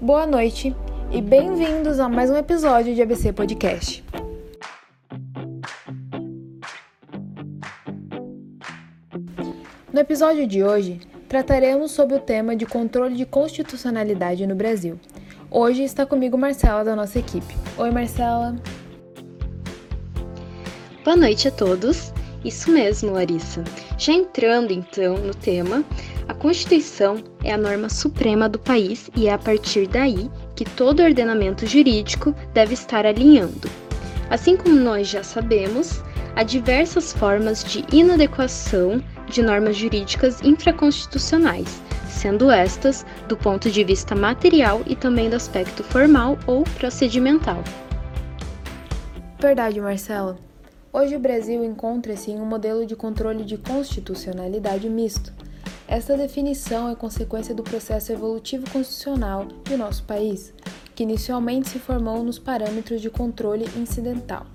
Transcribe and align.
Boa 0.00 0.28
noite 0.28 0.76
e 1.10 1.20
bem-vindos 1.20 1.98
a 1.98 2.08
mais 2.08 2.30
um 2.30 2.36
episódio 2.36 2.94
de 2.94 3.02
ABC 3.02 3.32
Podcast. 3.32 4.04
No 9.92 9.98
episódio 9.98 10.46
de 10.46 10.62
hoje, 10.62 11.00
trataremos 11.28 11.90
sobre 11.90 12.14
o 12.14 12.20
tema 12.20 12.54
de 12.54 12.64
controle 12.64 13.16
de 13.16 13.26
constitucionalidade 13.26 14.46
no 14.46 14.54
Brasil. 14.54 15.00
Hoje 15.50 15.82
está 15.82 16.06
comigo 16.06 16.38
Marcela 16.38 16.84
da 16.84 16.94
nossa 16.94 17.18
equipe. 17.18 17.56
Oi, 17.76 17.90
Marcela. 17.90 18.54
Boa 21.04 21.16
noite 21.16 21.48
a 21.48 21.50
todos. 21.50 22.12
Isso 22.44 22.70
mesmo, 22.70 23.10
Larissa. 23.10 23.64
Já 23.98 24.12
entrando 24.12 24.72
então 24.72 25.16
no 25.18 25.34
tema, 25.34 25.84
Constituição 26.38 27.16
é 27.42 27.52
a 27.52 27.58
norma 27.58 27.88
suprema 27.88 28.48
do 28.48 28.60
país 28.60 29.10
e 29.16 29.26
é 29.26 29.32
a 29.32 29.38
partir 29.38 29.88
daí 29.88 30.30
que 30.54 30.64
todo 30.64 31.02
ordenamento 31.02 31.66
jurídico 31.66 32.32
deve 32.54 32.74
estar 32.74 33.04
alinhando. 33.04 33.68
Assim 34.30 34.56
como 34.56 34.76
nós 34.76 35.08
já 35.08 35.24
sabemos, 35.24 36.00
há 36.36 36.44
diversas 36.44 37.12
formas 37.12 37.64
de 37.64 37.84
inadequação 37.92 39.02
de 39.26 39.42
normas 39.42 39.76
jurídicas 39.76 40.40
infraconstitucionais, 40.42 41.82
sendo 42.08 42.52
estas 42.52 43.04
do 43.26 43.36
ponto 43.36 43.68
de 43.68 43.82
vista 43.82 44.14
material 44.14 44.82
e 44.86 44.94
também 44.94 45.28
do 45.28 45.34
aspecto 45.34 45.82
formal 45.82 46.38
ou 46.46 46.62
procedimental. 46.78 47.64
Verdade, 49.40 49.80
Marcela. 49.80 50.38
Hoje 50.92 51.16
o 51.16 51.20
Brasil 51.20 51.64
encontra-se 51.64 52.30
em 52.30 52.40
um 52.40 52.46
modelo 52.46 52.86
de 52.86 52.94
controle 52.94 53.44
de 53.44 53.58
constitucionalidade 53.58 54.88
misto. 54.88 55.32
Esta 55.88 56.18
definição 56.18 56.90
é 56.90 56.94
consequência 56.94 57.54
do 57.54 57.62
processo 57.62 58.12
evolutivo 58.12 58.70
constitucional 58.70 59.48
de 59.64 59.74
nosso 59.74 60.02
país, 60.02 60.52
que 60.94 61.02
inicialmente 61.02 61.70
se 61.70 61.78
formou 61.78 62.22
nos 62.22 62.38
parâmetros 62.38 63.00
de 63.00 63.08
controle 63.08 63.64
incidental, 63.74 64.46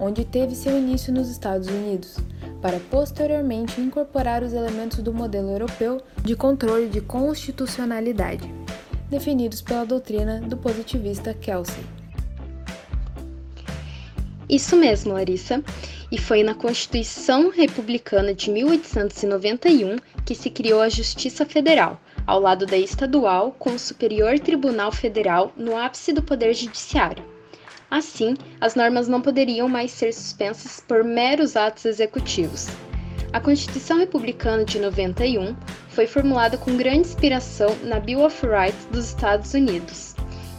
onde 0.00 0.24
teve 0.24 0.56
seu 0.56 0.76
início 0.76 1.12
nos 1.12 1.30
Estados 1.30 1.68
Unidos, 1.68 2.16
para 2.60 2.80
posteriormente 2.90 3.80
incorporar 3.80 4.42
os 4.42 4.52
elementos 4.52 4.98
do 4.98 5.14
modelo 5.14 5.50
europeu 5.50 6.02
de 6.24 6.34
controle 6.34 6.88
de 6.88 7.00
constitucionalidade, 7.00 8.52
definidos 9.08 9.62
pela 9.62 9.86
doutrina 9.86 10.40
do 10.40 10.56
positivista 10.56 11.32
Kelsey. 11.32 11.84
Isso 14.48 14.74
mesmo, 14.74 15.12
Larissa. 15.12 15.62
E 16.10 16.18
foi 16.18 16.42
na 16.42 16.54
Constituição 16.54 17.50
Republicana 17.50 18.34
de 18.34 18.50
1891 18.50 19.96
que 20.24 20.34
se 20.34 20.50
criou 20.50 20.80
a 20.80 20.88
Justiça 20.88 21.46
Federal, 21.46 22.00
ao 22.26 22.40
lado 22.40 22.66
da 22.66 22.76
estadual, 22.76 23.52
com 23.58 23.70
o 23.70 23.78
Superior 23.78 24.38
Tribunal 24.40 24.90
Federal 24.90 25.52
no 25.56 25.76
ápice 25.76 26.12
do 26.12 26.22
Poder 26.22 26.52
Judiciário. 26.52 27.24
Assim, 27.88 28.36
as 28.60 28.74
normas 28.74 29.06
não 29.06 29.20
poderiam 29.20 29.68
mais 29.68 29.92
ser 29.92 30.12
suspensas 30.12 30.80
por 30.80 31.04
meros 31.04 31.56
atos 31.56 31.84
executivos. 31.84 32.68
A 33.32 33.40
Constituição 33.40 33.98
Republicana 33.98 34.64
de 34.64 34.80
91 34.80 35.54
foi 35.88 36.06
formulada 36.08 36.56
com 36.56 36.76
grande 36.76 37.08
inspiração 37.08 37.76
na 37.84 38.00
Bill 38.00 38.24
of 38.24 38.44
Rights 38.44 38.86
dos 38.90 39.06
Estados 39.06 39.54
Unidos 39.54 40.09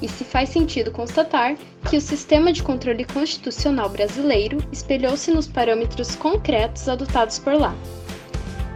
e 0.02 0.08
se 0.08 0.24
faz 0.24 0.50
sentido 0.50 0.92
constatar 0.92 1.56
que 1.90 1.98
o 1.98 2.02
sistema 2.02 2.52
de 2.52 2.64
controle 2.64 3.06
constitucional 3.06 3.90
brasileiro 3.90 4.58
espelhou-se 4.72 5.32
nos 5.32 5.48
parâmetros 5.48 6.16
concretos 6.16 6.90
adotados 6.90 7.38
por 7.38 7.54
lá. 7.54 7.76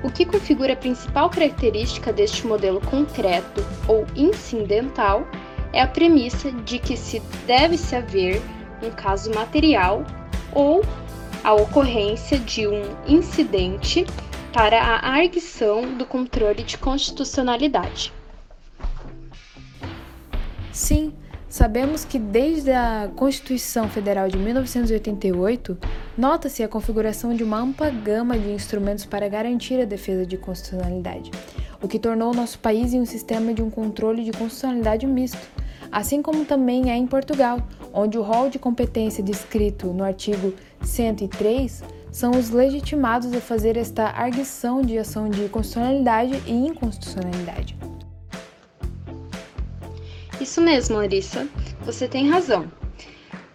O 0.03 0.11
que 0.11 0.25
configura 0.25 0.73
a 0.73 0.77
principal 0.77 1.29
característica 1.29 2.13
deste 2.13 2.45
modelo 2.45 2.79
concreto 2.81 3.65
ou 3.87 4.05
incidental 4.15 5.27
é 5.73 5.81
a 5.81 5.87
premissa 5.87 6.51
de 6.51 6.77
que 6.77 6.95
se 6.95 7.19
deve 7.47 7.77
se 7.77 7.95
haver 7.95 8.41
um 8.83 8.91
caso 8.91 9.33
material 9.33 10.05
ou 10.53 10.83
a 11.43 11.53
ocorrência 11.53 12.37
de 12.37 12.67
um 12.67 12.83
incidente 13.07 14.05
para 14.53 14.81
a 14.81 15.09
arguição 15.09 15.97
do 15.97 16.05
controle 16.05 16.63
de 16.63 16.77
constitucionalidade. 16.77 18.13
Sim, 20.75 21.13
sabemos 21.47 22.03
que 22.03 22.19
desde 22.19 22.69
a 22.69 23.09
Constituição 23.15 23.87
Federal 23.87 24.27
de 24.27 24.37
1988, 24.37 25.77
nota-se 26.17 26.61
a 26.63 26.67
configuração 26.67 27.33
de 27.33 27.45
uma 27.45 27.61
ampla 27.61 27.89
gama 27.89 28.37
de 28.37 28.51
instrumentos 28.51 29.05
para 29.05 29.29
garantir 29.29 29.79
a 29.79 29.85
defesa 29.85 30.25
de 30.25 30.35
constitucionalidade, 30.35 31.31
o 31.81 31.87
que 31.87 31.97
tornou 31.97 32.33
o 32.33 32.35
nosso 32.35 32.59
país 32.59 32.93
em 32.93 32.99
um 32.99 33.05
sistema 33.05 33.53
de 33.53 33.63
um 33.63 33.69
controle 33.69 34.25
de 34.25 34.33
constitucionalidade 34.33 35.07
misto, 35.07 35.49
assim 35.89 36.21
como 36.21 36.43
também 36.43 36.91
é 36.91 36.97
em 36.97 37.07
Portugal, 37.07 37.65
onde 37.93 38.17
o 38.17 38.21
rol 38.21 38.49
de 38.49 38.59
competência 38.59 39.23
descrito 39.23 39.87
no 39.93 40.03
artigo 40.03 40.53
103 40.83 41.85
são 42.11 42.31
os 42.31 42.49
legitimados 42.49 43.33
a 43.33 43.39
fazer 43.39 43.77
esta 43.77 44.07
arguição 44.07 44.81
de 44.81 44.97
ação 44.97 45.29
de 45.29 45.47
constitucionalidade 45.47 46.43
e 46.45 46.51
inconstitucionalidade. 46.51 47.77
Isso 50.45 50.61
mesmo, 50.61 50.97
Larissa, 50.97 51.49
você 51.81 52.07
tem 52.07 52.29
razão. 52.29 52.71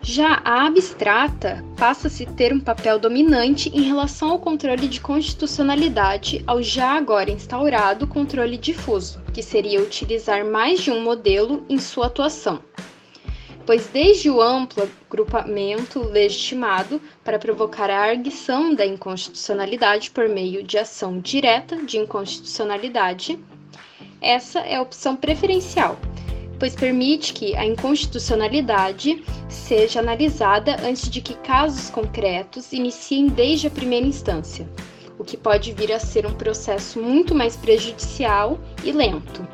Já 0.03 0.43
a 0.45 0.67
abstrata 0.67 1.65
passa 1.79 2.09
a 2.09 2.11
se 2.11 2.27
ter 2.27 2.53
um 2.53 2.59
papel 2.59 2.99
dominante 2.99 3.69
em 3.69 3.83
relação 3.83 4.31
ao 4.33 4.41
controle 4.41 4.89
de 4.89 5.01
constitucionalidade 5.01 6.43
ao 6.49 6.61
já 6.61 6.97
agora 6.97 7.31
instaurado 7.31 8.09
controle 8.09 8.57
difuso, 8.57 9.23
que 9.33 9.41
seria 9.41 9.81
utilizar 9.81 10.45
mais 10.45 10.81
de 10.81 10.91
um 10.91 11.01
modelo 11.01 11.65
em 11.69 11.79
sua 11.79 12.07
atuação. 12.07 12.61
Pois 13.65 13.87
desde 13.87 14.29
o 14.29 14.43
amplo 14.43 14.83
agrupamento 15.09 16.01
legitimado 16.01 17.01
para 17.23 17.39
provocar 17.39 17.89
a 17.89 18.01
arguição 18.01 18.75
da 18.75 18.85
inconstitucionalidade 18.85 20.11
por 20.11 20.29
meio 20.29 20.65
de 20.65 20.77
ação 20.77 21.21
direta 21.21 21.77
de 21.77 21.99
inconstitucionalidade, 21.99 23.39
essa 24.21 24.59
é 24.59 24.75
a 24.75 24.83
opção 24.83 25.17
preferencial, 25.17 25.97
pois 26.61 26.75
permite 26.77 27.33
que 27.33 27.57
a 27.57 27.65
inconstitucionalidade 27.65 29.25
seja 29.49 29.99
analisada 29.99 30.77
antes 30.85 31.09
de 31.09 31.23
que 31.23 31.35
casos 31.37 31.89
concretos 31.89 32.71
iniciem 32.71 33.29
desde 33.29 33.67
a 33.67 33.71
primeira 33.71 34.07
instância, 34.07 34.69
o 35.19 35.25
que 35.25 35.39
pode 35.39 35.73
vir 35.73 35.91
a 35.91 35.99
ser 35.99 36.27
um 36.27 36.35
processo 36.35 37.01
muito 37.01 37.35
mais 37.35 37.57
prejudicial 37.57 38.61
e 38.85 38.93
lento. 38.93 39.49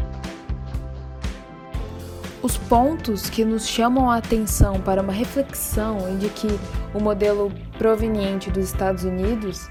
Os 2.43 2.56
pontos 2.56 3.31
que 3.31 3.44
nos 3.44 3.67
chamam 3.67 4.11
a 4.11 4.17
atenção 4.17 4.81
para 4.81 5.00
uma 5.00 5.12
reflexão 5.12 6.19
de 6.19 6.28
que 6.28 6.49
o 6.93 7.00
modelo 7.00 7.53
proveniente 7.78 8.50
dos 8.50 8.65
Estados 8.65 9.05
Unidos, 9.05 9.69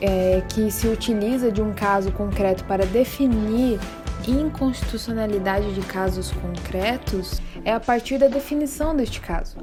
é, 0.00 0.42
que 0.48 0.70
se 0.70 0.88
utiliza 0.88 1.52
de 1.52 1.62
um 1.62 1.72
caso 1.72 2.10
concreto 2.12 2.64
para 2.64 2.84
definir 2.86 3.78
inconstitucionalidade 4.26 5.74
de 5.74 5.80
casos 5.82 6.30
concretos 6.32 7.40
é 7.64 7.72
a 7.72 7.80
partir 7.80 8.18
da 8.18 8.28
definição 8.28 8.94
deste 8.96 9.20
caso. 9.20 9.58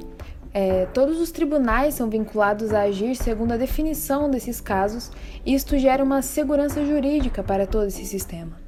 É, 0.54 0.86
todos 0.86 1.18
os 1.18 1.30
tribunais 1.30 1.94
são 1.94 2.10
vinculados 2.10 2.72
a 2.74 2.82
agir 2.82 3.16
segundo 3.16 3.52
a 3.52 3.56
definição 3.56 4.30
desses 4.30 4.60
casos, 4.60 5.10
e 5.46 5.54
isto 5.54 5.78
gera 5.78 6.04
uma 6.04 6.20
segurança 6.20 6.84
jurídica 6.84 7.42
para 7.42 7.66
todo 7.66 7.86
esse 7.86 8.04
sistema. 8.04 8.60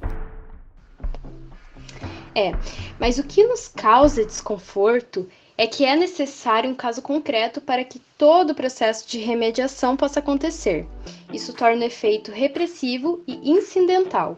É, 2.33 2.51
mas 2.99 3.17
o 3.17 3.23
que 3.23 3.45
nos 3.45 3.67
causa 3.67 4.25
desconforto 4.25 5.27
é 5.57 5.65
que 5.67 5.85
é 5.85 5.95
necessário 5.95 6.69
um 6.69 6.75
caso 6.75 7.01
concreto 7.01 7.61
para 7.61 7.83
que 7.83 8.01
todo 8.17 8.49
o 8.49 8.55
processo 8.55 9.07
de 9.07 9.19
remediação 9.19 9.95
possa 9.95 10.19
acontecer. 10.19 10.85
Isso 11.31 11.53
torna 11.53 11.83
o 11.83 11.87
efeito 11.87 12.31
repressivo 12.31 13.23
e 13.25 13.51
incidental. 13.51 14.37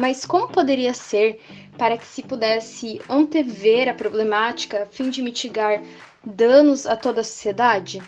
Mas 0.00 0.24
como 0.24 0.48
poderia 0.48 0.94
ser 0.94 1.40
para 1.76 1.98
que 1.98 2.06
se 2.06 2.22
pudesse 2.22 3.02
antever 3.06 3.86
a 3.86 3.92
problemática 3.92 4.84
a 4.84 4.86
fim 4.86 5.10
de 5.10 5.20
mitigar 5.20 5.82
danos 6.24 6.86
a 6.86 6.96
toda 6.96 7.20
a 7.20 7.24
sociedade? 7.24 8.02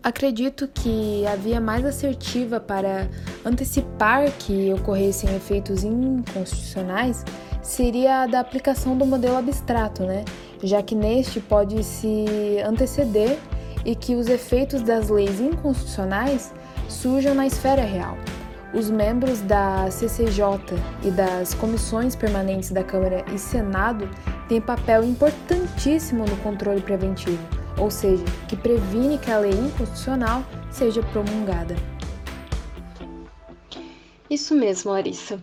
Acredito 0.00 0.68
que 0.68 1.26
a 1.26 1.34
via 1.34 1.60
mais 1.60 1.84
assertiva 1.84 2.60
para 2.60 3.10
antecipar 3.44 4.30
que 4.38 4.72
ocorressem 4.72 5.34
efeitos 5.34 5.82
inconstitucionais 5.82 7.24
seria 7.60 8.22
a 8.22 8.26
da 8.28 8.38
aplicação 8.38 8.96
do 8.96 9.04
modelo 9.04 9.38
abstrato, 9.38 10.04
né? 10.04 10.24
Já 10.62 10.84
que 10.84 10.94
neste 10.94 11.40
pode 11.40 11.82
se 11.82 12.26
anteceder 12.64 13.36
e 13.84 13.96
que 13.96 14.14
os 14.14 14.28
efeitos 14.28 14.82
das 14.82 15.08
leis 15.08 15.40
inconstitucionais 15.40 16.54
surjam 16.88 17.34
na 17.34 17.44
esfera 17.44 17.82
real. 17.82 18.16
Os 18.74 18.90
membros 18.90 19.40
da 19.40 19.90
CCJ 19.90 20.42
e 21.02 21.10
das 21.10 21.54
comissões 21.54 22.14
permanentes 22.16 22.70
da 22.70 22.82
Câmara 22.82 23.24
e 23.32 23.38
Senado 23.38 24.08
têm 24.48 24.60
papel 24.60 25.04
importantíssimo 25.04 26.24
no 26.24 26.36
controle 26.38 26.80
preventivo, 26.80 27.38
ou 27.78 27.90
seja, 27.90 28.24
que 28.48 28.56
previne 28.56 29.18
que 29.18 29.30
a 29.30 29.38
lei 29.38 29.52
inconstitucional 29.52 30.42
seja 30.70 31.02
promulgada. 31.04 31.76
Isso 34.28 34.54
mesmo, 34.54 34.90
Larissa. 34.90 35.40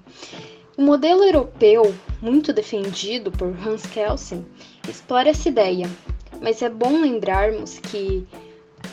O 0.77 0.81
modelo 0.81 1.23
europeu, 1.23 1.93
muito 2.21 2.51
defendido 2.51 3.31
por 3.31 3.49
Hans 3.49 3.85
Kelsen, 3.85 4.45
explora 4.89 5.29
essa 5.29 5.47
ideia, 5.47 5.89
mas 6.41 6.61
é 6.61 6.69
bom 6.69 6.99
lembrarmos 6.99 7.79
que 7.79 8.27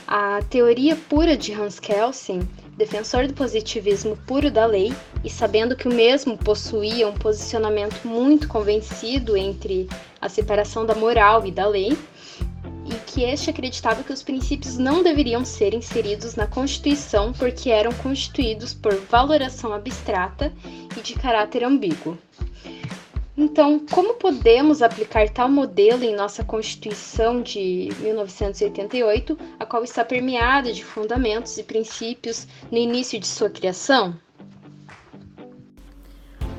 a 0.07 0.41
teoria 0.49 0.95
pura 0.95 1.37
de 1.37 1.53
Hans 1.53 1.81
Kelsen, 1.81 2.41
defensor 2.81 3.27
do 3.27 3.35
positivismo 3.35 4.17
puro 4.27 4.51
da 4.51 4.65
lei, 4.65 4.95
e 5.23 5.29
sabendo 5.29 5.77
que 5.77 5.87
o 5.87 5.93
mesmo 5.93 6.39
possuía 6.39 7.07
um 7.07 7.13
posicionamento 7.13 8.07
muito 8.07 8.49
convencido 8.49 9.37
entre 9.37 9.87
a 10.19 10.31
separação 10.31 10.87
da 10.87 10.95
moral 10.95 11.47
e 11.47 11.51
da 11.51 11.67
lei, 11.67 11.97
e 12.87 12.95
que 13.07 13.23
este 13.23 13.51
acreditava 13.51 14.03
que 14.03 14.13
os 14.13 14.23
princípios 14.23 14.79
não 14.79 15.03
deveriam 15.03 15.45
ser 15.45 15.75
inseridos 15.75 16.37
na 16.37 16.47
Constituição 16.47 17.35
porque 17.35 17.69
eram 17.69 17.93
constituídos 17.93 18.73
por 18.73 18.95
valoração 18.95 19.75
abstrata 19.75 20.51
e 20.97 21.03
de 21.03 21.15
caráter 21.15 21.63
ambíguo. 21.63 22.17
Então, 23.41 23.81
como 23.91 24.13
podemos 24.13 24.83
aplicar 24.83 25.27
tal 25.31 25.49
modelo 25.49 26.05
em 26.05 26.15
nossa 26.15 26.45
Constituição 26.45 27.41
de 27.41 27.89
1988, 27.99 29.39
a 29.59 29.65
qual 29.65 29.83
está 29.83 30.05
permeada 30.05 30.71
de 30.71 30.85
fundamentos 30.85 31.57
e 31.57 31.63
princípios 31.63 32.47
no 32.71 32.77
início 32.77 33.19
de 33.19 33.27
sua 33.27 33.49
criação? 33.49 34.15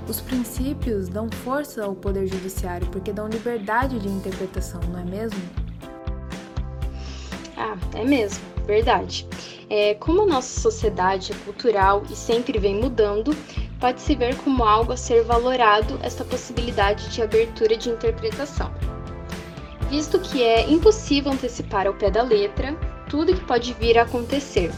Os 0.10 0.22
princípios 0.22 1.08
dão 1.08 1.30
força 1.44 1.86
ao 1.86 1.94
Poder 1.94 2.26
Judiciário 2.26 2.88
porque 2.88 3.14
dão 3.14 3.28
liberdade 3.28 4.00
de 4.00 4.08
interpretação, 4.08 4.82
não 4.90 5.02
é 5.02 5.06
mesmo? 5.06 5.40
Ah, 7.58 7.78
é 7.94 8.04
mesmo, 8.04 8.44
verdade. 8.66 9.28
É, 9.70 9.94
como 9.94 10.24
a 10.24 10.26
nossa 10.26 10.60
sociedade 10.60 11.32
é 11.32 11.36
cultural 11.46 12.02
e 12.10 12.16
sempre 12.16 12.58
vem 12.58 12.76
mudando, 12.76 13.36
pode-se 13.82 14.16
ver 14.16 14.36
como 14.38 14.64
algo 14.64 14.94
a 14.94 14.98
ser 14.98 15.24
valorado 15.24 16.00
esta 16.04 16.24
possibilidade 16.24 17.10
de 17.10 17.22
abertura 17.22 17.76
de 17.76 17.90
interpretação. 17.90 18.72
Visto 19.90 20.20
que 20.20 20.44
é 20.44 20.70
impossível 20.70 21.32
antecipar 21.32 21.88
ao 21.88 21.94
pé 21.96 22.12
da 22.12 22.22
letra 22.22 22.78
tudo 23.10 23.34
que 23.34 23.44
pode 23.44 23.74
vir 23.74 23.98
a 23.98 24.04
acontecer. 24.04 24.72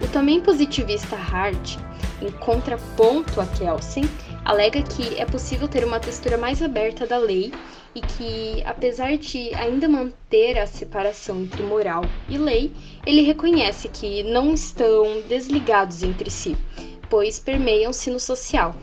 O 0.00 0.06
também 0.08 0.40
positivista 0.40 1.16
Hart, 1.16 1.78
em 2.20 2.30
contraponto 2.30 3.40
a 3.40 3.46
Kelsen, 3.46 4.04
alega 4.44 4.82
que 4.82 5.16
é 5.18 5.24
possível 5.24 5.66
ter 5.66 5.84
uma 5.84 5.98
textura 5.98 6.36
mais 6.36 6.62
aberta 6.62 7.06
da 7.06 7.16
lei 7.16 7.52
e 7.94 8.00
que, 8.00 8.62
apesar 8.64 9.16
de 9.16 9.54
ainda 9.54 9.88
manter 9.88 10.58
a 10.58 10.66
separação 10.66 11.40
entre 11.40 11.62
moral 11.62 12.04
e 12.28 12.38
lei, 12.38 12.72
ele 13.04 13.22
reconhece 13.22 13.88
que 13.88 14.22
não 14.22 14.54
estão 14.54 15.22
desligados 15.28 16.02
entre 16.02 16.30
si, 16.30 16.56
pois 17.12 17.38
permeiam-se 17.38 18.10
no 18.10 18.18
social. 18.18 18.74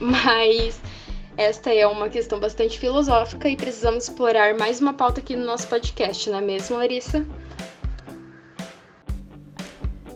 Mas 0.00 0.80
esta 1.36 1.70
é 1.70 1.86
uma 1.86 2.08
questão 2.08 2.40
bastante 2.40 2.78
filosófica 2.78 3.46
e 3.46 3.56
precisamos 3.56 4.04
explorar 4.04 4.56
mais 4.56 4.80
uma 4.80 4.94
pauta 4.94 5.20
aqui 5.20 5.36
no 5.36 5.44
nosso 5.44 5.68
podcast, 5.68 6.30
não 6.30 6.38
é 6.38 6.40
mesmo, 6.40 6.78
Larissa? 6.78 7.26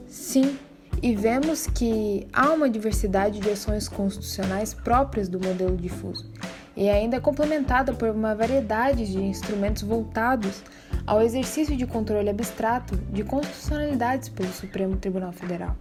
Sim, 0.07 0.59
e 1.03 1.15
vemos 1.15 1.67
que 1.67 2.27
há 2.33 2.51
uma 2.53 2.71
diversidade 2.71 3.39
de 3.39 3.51
ações 3.51 3.87
constitucionais 3.87 4.73
próprias 4.73 5.29
do 5.29 5.39
modelo 5.39 5.77
difuso 5.77 6.27
e 6.75 6.89
ainda 6.89 7.19
é 7.19 7.21
complementada 7.21 7.93
por 7.93 8.09
uma 8.09 8.35
variedade 8.35 9.05
de 9.13 9.19
instrumentos 9.19 9.83
voltados 9.83 10.63
ao 11.07 11.21
exercício 11.21 11.77
de 11.77 11.87
controle 11.87 12.31
abstrato 12.31 12.97
de 12.97 13.23
constitucionalidades 13.23 14.31
pelo 14.31 14.51
Supremo 14.55 14.97
Tribunal 14.97 15.33
Federal, 15.33 15.77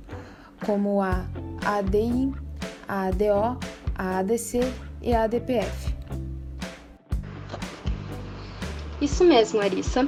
como 0.66 1.02
a 1.02 1.26
ADI, 1.66 2.34
ADO, 2.88 3.58
ADC 3.96 4.60
e 5.02 5.14
ADPF. 5.14 5.94
Isso 9.02 9.24
mesmo, 9.24 9.60
Arissa. 9.60 10.08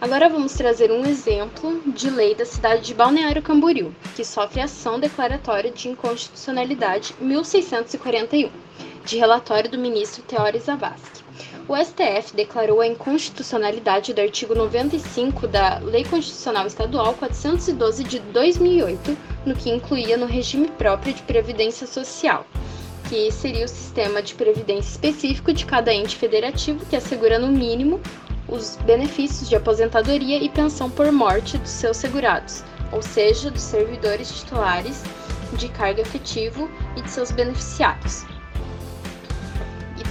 Agora 0.00 0.28
vamos 0.28 0.52
trazer 0.52 0.90
um 0.90 1.04
exemplo 1.06 1.80
de 1.92 2.10
lei 2.10 2.34
da 2.34 2.44
cidade 2.44 2.82
de 2.82 2.92
Balneário 2.92 3.40
Camboriú, 3.40 3.94
que 4.14 4.22
sofre 4.22 4.60
ação 4.60 5.00
declaratória 5.00 5.70
de 5.70 5.88
inconstitucionalidade 5.88 7.14
1641 7.20 8.50
de 9.04 9.16
relatório 9.16 9.70
do 9.70 9.78
ministro 9.78 10.22
Teori 10.22 10.58
Zavascki. 10.58 11.23
O 11.66 11.74
STF 11.74 12.36
declarou 12.36 12.82
a 12.82 12.86
inconstitucionalidade 12.86 14.12
do 14.12 14.20
artigo 14.20 14.54
95 14.54 15.48
da 15.48 15.78
Lei 15.78 16.04
Constitucional 16.04 16.66
Estadual 16.66 17.14
412 17.14 18.04
de 18.04 18.18
2008, 18.18 19.16
no 19.46 19.54
que 19.54 19.70
incluía 19.70 20.18
no 20.18 20.26
regime 20.26 20.68
próprio 20.68 21.14
de 21.14 21.22
previdência 21.22 21.86
social, 21.86 22.46
que 23.08 23.32
seria 23.32 23.64
o 23.64 23.68
sistema 23.68 24.20
de 24.20 24.34
previdência 24.34 24.90
específico 24.90 25.54
de 25.54 25.64
cada 25.64 25.92
ente 25.92 26.16
federativo 26.16 26.84
que 26.84 26.96
assegura 26.96 27.38
no 27.38 27.48
mínimo 27.48 27.98
os 28.46 28.76
benefícios 28.84 29.48
de 29.48 29.56
aposentadoria 29.56 30.36
e 30.36 30.50
pensão 30.50 30.90
por 30.90 31.10
morte 31.10 31.56
dos 31.56 31.70
seus 31.70 31.96
segurados, 31.96 32.62
ou 32.92 33.00
seja, 33.00 33.50
dos 33.50 33.62
servidores 33.62 34.30
titulares 34.30 35.02
de 35.54 35.70
cargo 35.70 36.02
efetivo 36.02 36.70
e 36.94 37.00
de 37.00 37.10
seus 37.10 37.30
beneficiários. 37.30 38.26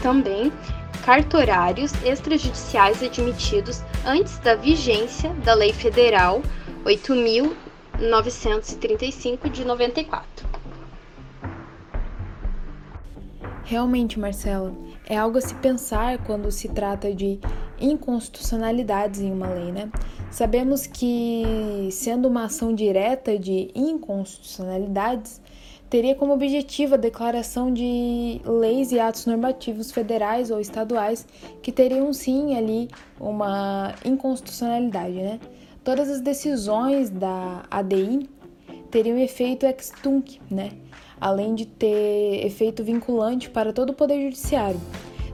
Também 0.01 0.51
cartorários 1.03 1.91
extrajudiciais 2.05 3.03
admitidos 3.03 3.83
antes 4.05 4.39
da 4.39 4.55
vigência 4.55 5.33
da 5.43 5.53
Lei 5.53 5.73
Federal 5.73 6.41
8.935 6.85 9.51
de 9.51 9.65
94. 9.65 10.47
Realmente, 13.65 14.17
Marcelo, 14.19 14.77
é 15.05 15.17
algo 15.17 15.37
a 15.37 15.41
se 15.41 15.53
pensar 15.55 16.19
quando 16.19 16.49
se 16.51 16.69
trata 16.69 17.13
de 17.13 17.37
inconstitucionalidades 17.79 19.19
em 19.19 19.31
uma 19.31 19.49
lei, 19.49 19.71
né? 19.71 19.91
Sabemos 20.31 20.87
que, 20.87 21.89
sendo 21.91 22.29
uma 22.29 22.45
ação 22.45 22.73
direta 22.73 23.37
de 23.37 23.69
inconstitucionalidades, 23.75 25.41
teria 25.93 26.15
como 26.15 26.33
objetivo 26.33 26.95
a 26.95 26.97
declaração 26.97 27.71
de 27.71 28.41
leis 28.43 28.91
e 28.91 28.99
atos 28.99 29.27
normativos 29.27 29.91
federais 29.91 30.49
ou 30.49 30.59
estaduais 30.59 31.27
que 31.61 31.71
teriam 31.71 32.11
sim 32.11 32.57
ali 32.57 32.89
uma 33.19 33.93
inconstitucionalidade, 34.03 35.13
né? 35.13 35.39
Todas 35.83 36.09
as 36.09 36.19
decisões 36.19 37.11
da 37.11 37.61
ADI 37.69 38.27
teriam 38.89 39.19
efeito 39.19 39.67
ex 39.67 39.91
tunc, 40.01 40.41
né? 40.49 40.71
Além 41.21 41.53
de 41.53 41.67
ter 41.67 42.43
efeito 42.43 42.83
vinculante 42.83 43.51
para 43.51 43.71
todo 43.71 43.91
o 43.91 43.93
poder 43.93 44.19
judiciário. 44.19 44.81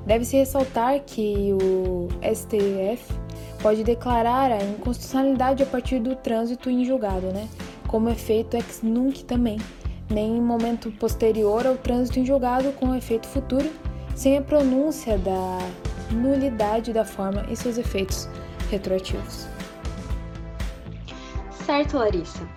Deve-se 0.05 0.35
ressaltar 0.35 0.99
que 1.05 1.53
o 1.53 2.09
STF 2.35 3.13
pode 3.61 3.81
declarar 3.85 4.51
a 4.51 4.61
inconstitucionalidade 4.61 5.63
a 5.63 5.65
partir 5.65 5.99
do 5.99 6.17
trânsito 6.17 6.69
em 6.69 6.83
julgado, 6.83 7.27
né? 7.27 7.47
Como 7.87 8.09
efeito 8.09 8.57
ex 8.57 8.81
nunc 8.83 9.23
também 9.23 9.57
nem 10.09 10.37
em 10.37 10.41
momento 10.41 10.91
posterior 10.93 11.65
ao 11.65 11.77
trânsito 11.77 12.19
em 12.19 12.25
julgado 12.25 12.71
com 12.73 12.95
efeito 12.95 13.27
futuro, 13.27 13.69
sem 14.15 14.37
a 14.37 14.41
pronúncia 14.41 15.17
da 15.17 15.59
nulidade 16.11 16.91
da 16.91 17.05
forma 17.05 17.45
e 17.49 17.55
seus 17.55 17.77
efeitos 17.77 18.27
retroativos. 18.69 19.47
Certo, 21.65 21.97
Larissa. 21.97 22.47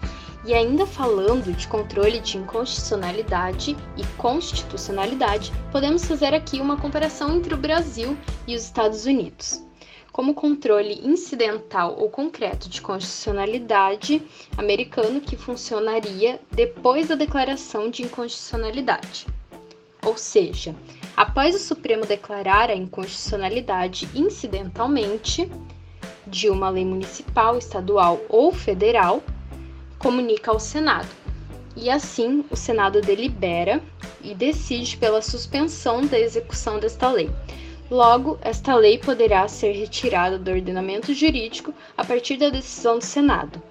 E 0.45 0.55
ainda 0.55 0.87
falando 0.87 1.55
de 1.55 1.69
controle 1.69 2.19
de 2.19 2.39
inconstitucionalidade 2.39 3.77
e 3.97 4.05
constitucionalidade, 4.17 5.53
podemos 5.71 6.05
fazer 6.05 6.35
aqui 6.35 6.61
uma 6.61 6.77
comparação 6.77 7.37
entre 7.37 7.55
o 7.55 7.57
Brasil 7.57 8.17
e 8.47 8.57
os 8.57 8.65
Estados 8.65 9.07
Unidos 9.07 9.63
como 10.12 10.35
controle 10.35 11.00
incidental 11.02 11.97
ou 11.99 12.11
concreto 12.11 12.69
de 12.69 12.83
constitucionalidade 12.83 14.23
americano 14.59 15.21
que 15.21 15.37
funcionaria 15.37 16.38
depois 16.50 17.09
da 17.09 17.14
declaração 17.14 17.88
de 17.88 18.02
inconstitucionalidade. 18.02 19.26
Ou 20.04 20.16
seja, 20.16 20.75
após 21.16 21.54
o 21.54 21.59
Supremo 21.59 22.04
declarar 22.04 22.69
a 22.69 22.75
inconstitucionalidade 22.75 24.09
incidentalmente 24.14 25.50
de 26.26 26.50
uma 26.50 26.69
lei 26.69 26.85
municipal, 26.85 27.57
estadual 27.57 28.21
ou 28.28 28.52
federal, 28.52 29.23
comunica 29.99 30.50
ao 30.50 30.61
Senado. 30.61 31.09
E 31.75 31.88
assim, 31.88 32.45
o 32.50 32.57
Senado 32.57 33.00
delibera 33.00 33.81
e 34.23 34.35
decide 34.35 34.97
pela 34.97 35.23
suspensão 35.23 36.04
da 36.04 36.19
execução 36.19 36.78
desta 36.78 37.11
lei, 37.11 37.31
Logo, 37.93 38.39
esta 38.41 38.75
lei 38.75 38.97
poderá 38.97 39.47
ser 39.47 39.73
retirada 39.73 40.39
do 40.39 40.51
ordenamento 40.51 41.13
jurídico 41.13 41.75
a 41.95 42.03
partir 42.03 42.39
da 42.39 42.49
decisão 42.49 42.99
do 42.99 43.05
Senado. 43.05 43.63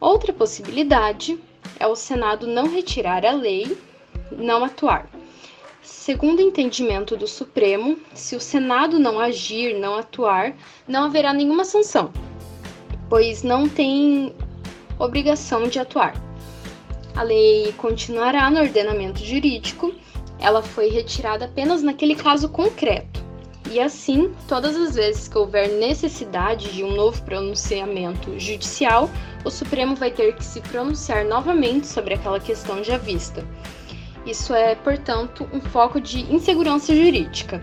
Outra 0.00 0.32
possibilidade 0.32 1.38
é 1.78 1.86
o 1.86 1.94
Senado 1.94 2.48
não 2.48 2.66
retirar 2.66 3.24
a 3.24 3.30
lei, 3.30 3.78
não 4.32 4.64
atuar. 4.64 5.08
Segundo 5.80 6.40
o 6.40 6.42
entendimento 6.42 7.16
do 7.16 7.28
Supremo, 7.28 7.96
se 8.12 8.34
o 8.34 8.40
Senado 8.40 8.98
não 8.98 9.20
agir, 9.20 9.78
não 9.78 9.94
atuar, 9.94 10.56
não 10.88 11.04
haverá 11.04 11.32
nenhuma 11.32 11.64
sanção, 11.64 12.12
pois 13.08 13.44
não 13.44 13.68
tem 13.68 14.34
obrigação 14.98 15.68
de 15.68 15.78
atuar. 15.78 16.20
A 17.14 17.22
lei 17.22 17.72
continuará 17.74 18.50
no 18.50 18.58
ordenamento 18.58 19.24
jurídico 19.24 19.94
ela 20.40 20.60
foi 20.60 20.88
retirada 20.88 21.44
apenas 21.44 21.84
naquele 21.84 22.16
caso 22.16 22.48
concreto. 22.48 23.23
E 23.74 23.80
assim, 23.80 24.32
todas 24.46 24.76
as 24.76 24.94
vezes 24.94 25.26
que 25.26 25.36
houver 25.36 25.68
necessidade 25.68 26.72
de 26.72 26.84
um 26.84 26.94
novo 26.94 27.20
pronunciamento 27.22 28.38
judicial, 28.38 29.10
o 29.44 29.50
Supremo 29.50 29.96
vai 29.96 30.12
ter 30.12 30.36
que 30.36 30.44
se 30.44 30.60
pronunciar 30.60 31.24
novamente 31.24 31.88
sobre 31.88 32.14
aquela 32.14 32.38
questão 32.38 32.84
já 32.84 32.96
vista. 32.96 33.44
Isso 34.24 34.54
é, 34.54 34.76
portanto, 34.76 35.48
um 35.52 35.60
foco 35.60 36.00
de 36.00 36.20
insegurança 36.32 36.94
jurídica. 36.94 37.60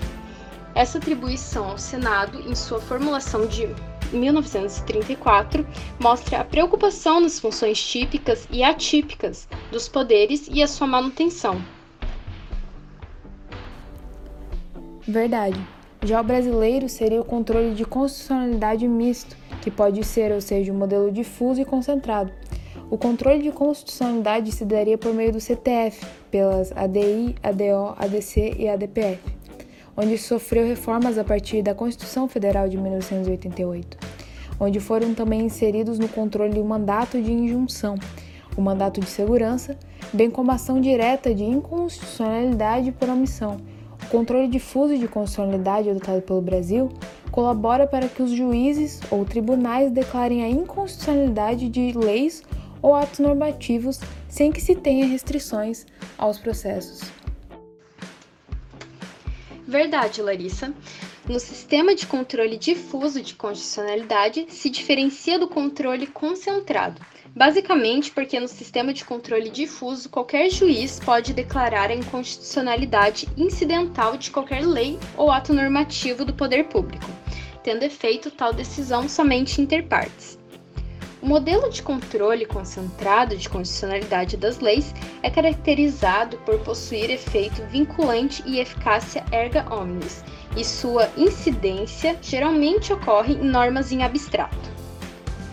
Essa 0.75 0.97
atribuição 0.97 1.69
ao 1.69 1.77
Senado, 1.77 2.41
em 2.41 2.55
sua 2.55 2.81
formulação 2.81 3.47
de 3.47 3.73
1934, 4.11 5.65
mostra 5.97 6.41
a 6.41 6.43
preocupação 6.43 7.21
nas 7.21 7.39
funções 7.39 7.81
típicas 7.81 8.45
e 8.51 8.65
atípicas 8.65 9.47
dos 9.71 9.87
poderes 9.87 10.49
e 10.51 10.61
a 10.61 10.67
sua 10.67 10.87
manutenção. 10.87 11.63
Verdade. 15.07 15.80
Já 16.03 16.19
o 16.19 16.23
brasileiro 16.23 16.89
seria 16.89 17.21
o 17.21 17.25
controle 17.25 17.75
de 17.75 17.85
constitucionalidade 17.85 18.87
misto, 18.87 19.37
que 19.61 19.69
pode 19.69 20.03
ser, 20.03 20.31
ou 20.31 20.41
seja, 20.41 20.73
um 20.73 20.75
modelo 20.75 21.11
difuso 21.11 21.61
e 21.61 21.65
concentrado. 21.65 22.31
O 22.89 22.97
controle 22.97 23.43
de 23.43 23.51
constitucionalidade 23.51 24.51
se 24.51 24.65
daria 24.65 24.97
por 24.97 25.13
meio 25.13 25.31
do 25.31 25.39
CTF, 25.39 26.03
pelas 26.31 26.71
ADI, 26.75 27.35
ADO, 27.43 27.95
ADC 27.97 28.55
e 28.57 28.67
ADPF, 28.67 29.21
onde 29.95 30.17
sofreu 30.17 30.65
reformas 30.65 31.19
a 31.19 31.23
partir 31.23 31.61
da 31.61 31.75
Constituição 31.75 32.27
Federal 32.27 32.67
de 32.67 32.77
1988, 32.77 33.97
onde 34.59 34.79
foram 34.79 35.13
também 35.13 35.41
inseridos 35.41 35.99
no 35.99 36.09
controle 36.09 36.59
o 36.59 36.65
mandato 36.65 37.21
de 37.21 37.31
injunção, 37.31 37.95
o 38.57 38.61
mandato 38.61 38.99
de 38.99 39.07
segurança, 39.07 39.77
bem 40.11 40.31
como 40.31 40.51
ação 40.51 40.81
direta 40.81 41.33
de 41.33 41.43
inconstitucionalidade 41.43 42.91
por 42.91 43.07
omissão. 43.07 43.57
Controle 44.11 44.49
difuso 44.49 44.97
de 44.97 45.07
constitucionalidade 45.07 45.89
adotado 45.89 46.21
pelo 46.21 46.41
Brasil 46.41 46.91
colabora 47.31 47.87
para 47.87 48.09
que 48.09 48.21
os 48.21 48.31
juízes 48.31 48.99
ou 49.09 49.23
tribunais 49.23 49.89
declarem 49.89 50.43
a 50.43 50.49
inconstitucionalidade 50.49 51.69
de 51.69 51.93
leis 51.93 52.43
ou 52.81 52.93
atos 52.93 53.19
normativos 53.19 54.01
sem 54.27 54.51
que 54.51 54.59
se 54.59 54.75
tenha 54.75 55.07
restrições 55.07 55.85
aos 56.17 56.37
processos. 56.37 57.01
Verdade, 59.65 60.21
Larissa. 60.21 60.73
No 61.29 61.39
sistema 61.39 61.95
de 61.95 62.05
controle 62.05 62.57
difuso 62.57 63.21
de 63.21 63.35
constitucionalidade 63.35 64.45
se 64.49 64.69
diferencia 64.69 65.39
do 65.39 65.47
controle 65.47 66.05
concentrado, 66.05 66.99
basicamente 67.35 68.11
porque 68.11 68.39
no 68.39 68.47
sistema 68.47 68.93
de 68.93 69.05
controle 69.05 69.49
difuso 69.49 70.09
qualquer 70.09 70.49
juiz 70.49 70.99
pode 70.99 71.33
declarar 71.33 71.89
a 71.89 71.95
inconstitucionalidade 71.95 73.27
incidental 73.37 74.17
de 74.17 74.31
qualquer 74.31 74.65
lei 74.65 74.99
ou 75.15 75.31
ato 75.31 75.53
normativo 75.53 76.25
do 76.25 76.33
poder 76.33 76.65
público, 76.65 77.09
tendo 77.63 77.83
efeito 77.83 78.29
tal 78.29 78.53
decisão 78.53 79.07
somente 79.07 79.61
inter 79.61 79.87
partes. 79.87 80.37
O 81.21 81.27
modelo 81.27 81.69
de 81.69 81.83
controle 81.83 82.47
concentrado 82.47 83.37
de 83.37 83.47
constitucionalidade 83.47 84.35
das 84.35 84.59
leis 84.59 84.91
é 85.21 85.29
caracterizado 85.29 86.35
por 86.37 86.57
possuir 86.61 87.11
efeito 87.11 87.61
vinculante 87.67 88.43
e 88.47 88.59
eficácia 88.59 89.23
erga 89.31 89.63
omnes, 89.71 90.23
e 90.57 90.65
sua 90.65 91.07
incidência 91.15 92.17
geralmente 92.23 92.91
ocorre 92.91 93.35
em 93.35 93.43
normas 93.43 93.91
em 93.91 94.01
abstrato. 94.01 94.80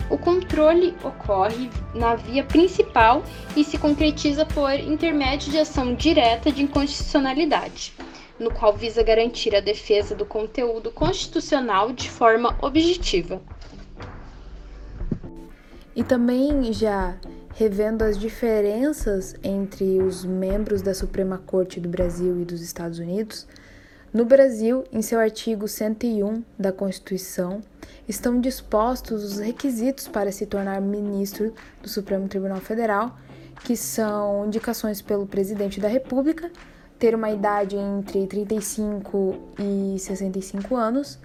O 0.09 0.17
controle 0.17 0.95
ocorre 1.03 1.69
na 1.93 2.15
via 2.15 2.43
principal 2.43 3.23
e 3.55 3.63
se 3.63 3.77
concretiza 3.77 4.43
por 4.45 4.73
intermédio 4.73 5.51
de 5.51 5.59
ação 5.59 5.93
direta 5.93 6.51
de 6.51 6.63
inconstitucionalidade, 6.63 7.93
no 8.39 8.51
qual 8.51 8.75
visa 8.75 9.03
garantir 9.03 9.55
a 9.55 9.59
defesa 9.59 10.15
do 10.15 10.25
conteúdo 10.25 10.89
constitucional 10.91 11.93
de 11.93 12.09
forma 12.09 12.57
objetiva. 12.61 13.39
E 15.95 16.03
também 16.03 16.73
já 16.73 17.15
revendo 17.53 18.03
as 18.03 18.17
diferenças 18.17 19.35
entre 19.43 20.01
os 20.01 20.23
membros 20.23 20.81
da 20.81 20.93
Suprema 20.93 21.37
Corte 21.37 21.79
do 21.79 21.89
Brasil 21.89 22.39
e 22.41 22.45
dos 22.45 22.61
Estados 22.61 22.99
Unidos, 22.99 23.45
no 24.11 24.25
Brasil, 24.25 24.83
em 24.91 25.01
seu 25.03 25.19
artigo 25.19 25.67
101 25.67 26.43
da 26.57 26.71
Constituição, 26.71 27.61
estão 28.07 28.41
dispostos 28.41 29.23
os 29.23 29.39
requisitos 29.39 30.07
para 30.07 30.31
se 30.31 30.47
tornar 30.47 30.81
ministro 30.81 31.53
do 31.81 31.87
Supremo 31.87 32.27
Tribunal 32.27 32.59
Federal, 32.59 33.15
que 33.63 33.77
são 33.77 34.47
indicações 34.47 34.99
pelo 34.99 35.27
presidente 35.27 35.79
da 35.79 35.87
República, 35.87 36.51
ter 36.97 37.13
uma 37.13 37.29
idade 37.29 37.75
entre 37.75 38.25
35 38.25 39.35
e 39.59 39.99
65 39.99 40.75
anos, 40.75 41.19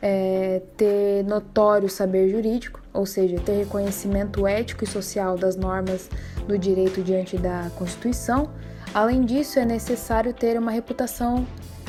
é, 0.00 0.62
ter 0.76 1.24
notório 1.24 1.88
saber 1.88 2.28
jurídico, 2.28 2.80
ou 2.94 3.04
seja, 3.04 3.40
ter 3.40 3.64
reconhecimento 3.64 4.46
ético 4.46 4.84
e 4.84 4.86
social 4.86 5.36
das 5.36 5.56
normas 5.56 6.08
do 6.46 6.56
direito 6.56 7.02
diante 7.02 7.36
da 7.36 7.68
Constituição. 7.76 8.50
Além 8.94 9.22
disso, 9.24 9.58
é 9.58 9.64
necessário 9.64 10.32
ter 10.32 10.56
uma 10.56 10.70
reputação 10.70 11.44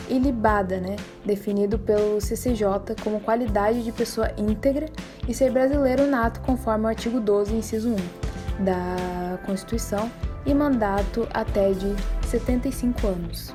ilibada, 0.10 0.80
né, 0.80 0.96
definido 1.24 1.78
pelo 1.78 2.20
CCJ 2.20 2.96
como 3.04 3.20
qualidade 3.20 3.84
de 3.84 3.92
pessoa 3.92 4.32
íntegra 4.38 4.88
e 5.28 5.34
ser 5.34 5.52
brasileiro 5.52 6.08
nato 6.08 6.42
conforme 6.42 6.86
o 6.86 6.88
artigo 6.88 7.20
12, 7.20 7.56
inciso 7.56 7.90
1 7.90 8.64
da 8.64 9.40
Constituição 9.46 10.12
e 10.46 10.54
mandato 10.54 11.28
até 11.34 11.72
de 11.72 11.96
75 12.28 13.08
anos. 13.08 13.54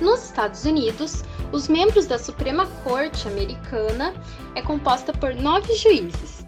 Nos 0.00 0.24
Estados 0.24 0.64
Unidos, 0.64 1.22
os 1.52 1.68
membros 1.68 2.06
da 2.06 2.18
Suprema 2.18 2.66
Corte 2.84 3.28
Americana 3.28 4.14
é 4.54 4.62
composta 4.62 5.12
por 5.12 5.34
nove 5.34 5.74
juízes. 5.74 6.39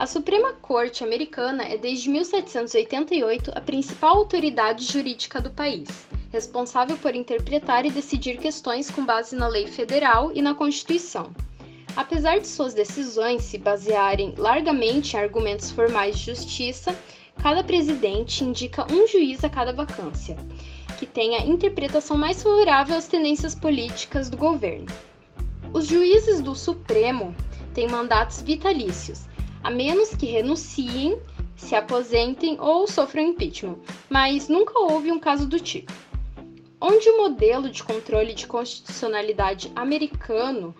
A 0.00 0.06
Suprema 0.06 0.54
Corte 0.54 1.04
Americana 1.04 1.62
é 1.62 1.76
desde 1.76 2.08
1788 2.08 3.52
a 3.54 3.60
principal 3.60 4.16
autoridade 4.16 4.82
jurídica 4.82 5.42
do 5.42 5.50
país, 5.50 5.90
responsável 6.32 6.96
por 6.96 7.14
interpretar 7.14 7.84
e 7.84 7.90
decidir 7.90 8.38
questões 8.38 8.90
com 8.90 9.04
base 9.04 9.36
na 9.36 9.46
lei 9.46 9.66
federal 9.66 10.32
e 10.34 10.40
na 10.40 10.54
Constituição. 10.54 11.30
Apesar 11.94 12.38
de 12.38 12.48
suas 12.48 12.72
decisões 12.72 13.42
se 13.42 13.58
basearem 13.58 14.32
largamente 14.38 15.14
em 15.14 15.20
argumentos 15.20 15.70
formais 15.70 16.18
de 16.18 16.34
justiça, 16.34 16.96
cada 17.42 17.62
presidente 17.62 18.42
indica 18.42 18.90
um 18.90 19.06
juiz 19.06 19.44
a 19.44 19.50
cada 19.50 19.70
vacância 19.70 20.34
que 20.98 21.04
tenha 21.04 21.44
interpretação 21.44 22.16
mais 22.16 22.42
favorável 22.42 22.96
às 22.96 23.06
tendências 23.06 23.54
políticas 23.54 24.30
do 24.30 24.38
governo. 24.38 24.86
Os 25.74 25.86
juízes 25.86 26.40
do 26.40 26.54
Supremo 26.54 27.36
têm 27.74 27.86
mandatos 27.86 28.40
vitalícios, 28.40 29.28
a 29.62 29.70
menos 29.70 30.14
que 30.14 30.26
renunciem, 30.26 31.20
se 31.56 31.74
aposentem 31.74 32.56
ou 32.60 32.86
sofram 32.86 33.22
impeachment, 33.22 33.78
mas 34.08 34.48
nunca 34.48 34.78
houve 34.78 35.12
um 35.12 35.20
caso 35.20 35.46
do 35.46 35.60
tipo. 35.60 35.92
Onde 36.80 37.08
o 37.10 37.18
modelo 37.18 37.68
de 37.68 37.82
controle 37.82 38.32
de 38.32 38.46
constitucionalidade 38.46 39.70
americano 39.76 40.74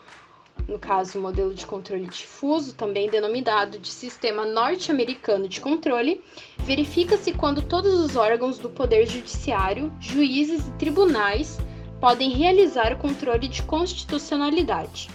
no 0.71 0.79
caso 0.79 1.19
o 1.19 1.23
modelo 1.23 1.53
de 1.53 1.67
controle 1.67 2.07
difuso, 2.07 2.75
também 2.75 3.11
denominado 3.11 3.79
de 3.79 3.89
Sistema 3.89 4.45
Norte-Americano 4.45 5.49
de 5.49 5.61
Controle, 5.61 6.23
verifica-se 6.59 7.33
quando 7.33 7.63
todos 7.63 7.95
os 7.95 8.15
órgãos 8.15 8.59
do 8.59 8.71
Poder 8.71 9.07
Judiciário, 9.07 9.93
juízes 10.01 10.69
e 10.69 10.73
tribunais 10.73 11.59
podem 12.01 12.31
realizar 12.31 12.93
o 12.93 12.99
controle 12.99 13.49
de 13.49 13.63
constitucionalidade. 13.63 15.09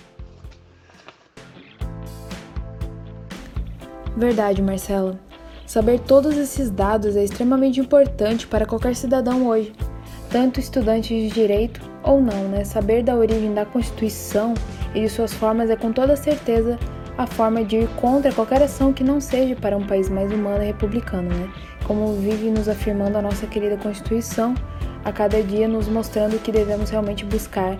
Verdade, 4.15 4.61
Marcela. 4.61 5.19
Saber 5.65 5.99
todos 5.99 6.37
esses 6.37 6.69
dados 6.69 7.15
é 7.15 7.23
extremamente 7.23 7.79
importante 7.79 8.47
para 8.47 8.65
qualquer 8.65 8.95
cidadão 8.95 9.47
hoje, 9.47 9.73
tanto 10.29 10.59
estudante 10.59 11.09
de 11.09 11.29
direito 11.29 11.81
ou 12.03 12.21
não, 12.21 12.47
né? 12.49 12.63
Saber 12.63 13.03
da 13.03 13.15
origem 13.15 13.53
da 13.53 13.65
Constituição 13.65 14.53
e 14.93 15.01
de 15.01 15.09
suas 15.09 15.33
formas 15.33 15.69
é 15.69 15.75
com 15.75 15.91
toda 15.91 16.15
certeza 16.15 16.77
a 17.17 17.25
forma 17.25 17.63
de 17.63 17.77
ir 17.77 17.87
contra 17.95 18.31
qualquer 18.31 18.61
ação 18.61 18.93
que 18.93 19.03
não 19.03 19.19
seja 19.19 19.55
para 19.55 19.75
um 19.75 19.85
país 19.85 20.09
mais 20.09 20.31
humano 20.31 20.63
e 20.63 20.67
republicano, 20.67 21.29
né? 21.29 21.49
Como 21.85 22.13
vive 22.13 22.49
nos 22.49 22.69
afirmando 22.69 23.17
a 23.17 23.21
nossa 23.21 23.47
querida 23.47 23.75
Constituição, 23.77 24.53
a 25.03 25.11
cada 25.11 25.41
dia 25.41 25.67
nos 25.67 25.87
mostrando 25.87 26.35
o 26.35 26.39
que 26.39 26.51
devemos 26.51 26.89
realmente 26.89 27.25
buscar 27.25 27.77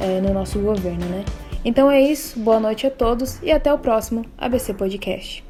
é, 0.00 0.20
no 0.20 0.32
nosso 0.32 0.58
governo, 0.58 1.04
né? 1.06 1.24
Então 1.64 1.90
é 1.90 2.00
isso, 2.00 2.38
boa 2.40 2.60
noite 2.60 2.86
a 2.86 2.90
todos 2.90 3.40
e 3.42 3.50
até 3.50 3.72
o 3.72 3.78
próximo 3.78 4.24
ABC 4.38 4.72
Podcast. 4.72 5.44